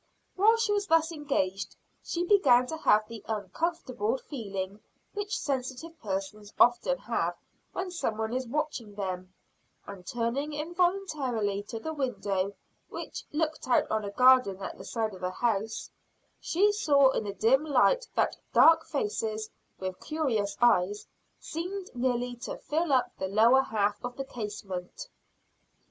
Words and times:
While 0.35 0.57
she 0.57 0.73
was 0.73 0.87
thus 0.87 1.11
engaged, 1.11 1.75
she 2.01 2.23
began 2.23 2.65
to 2.65 2.77
have 2.77 3.07
the 3.07 3.23
uncomfortable 3.27 4.17
feeling 4.17 4.79
which 5.13 5.37
sensitive 5.37 5.95
persons 6.01 6.51
often 6.59 6.97
have 6.97 7.35
when 7.73 7.91
some 7.91 8.17
one 8.17 8.33
is 8.33 8.47
watching 8.47 8.95
them; 8.95 9.31
and 9.85 10.03
turning 10.03 10.53
involuntarily 10.53 11.61
to 11.67 11.79
the 11.79 11.93
window 11.93 12.55
which 12.89 13.25
looked 13.31 13.67
out 13.67 13.85
on 13.91 14.03
a 14.03 14.09
garden 14.09 14.63
at 14.63 14.75
the 14.75 14.85
side 14.85 15.13
of 15.13 15.21
the 15.21 15.29
house, 15.29 15.91
she 16.39 16.71
saw 16.71 17.11
in 17.11 17.25
the 17.25 17.33
dim 17.35 17.63
light 17.63 18.07
that 18.15 18.37
dark 18.53 18.83
faces, 18.83 19.51
with 19.77 19.99
curious 19.99 20.57
eyes, 20.63 21.05
seemed 21.39 21.91
nearly 21.95 22.35
to 22.37 22.57
fill 22.57 22.91
up 22.91 23.15
the 23.19 23.27
lower 23.27 23.61
half 23.61 24.03
of 24.03 24.17
the 24.17 24.25
casement. 24.25 25.09